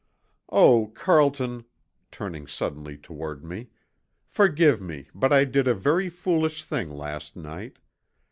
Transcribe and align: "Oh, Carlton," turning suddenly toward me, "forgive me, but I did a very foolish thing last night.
"Oh, 0.51 0.87
Carlton," 0.95 1.63
turning 2.09 2.47
suddenly 2.47 2.97
toward 2.97 3.43
me, 3.45 3.67
"forgive 4.25 4.81
me, 4.81 5.09
but 5.13 5.31
I 5.31 5.43
did 5.43 5.67
a 5.67 5.75
very 5.75 6.09
foolish 6.09 6.63
thing 6.63 6.87
last 6.87 7.35
night. 7.35 7.77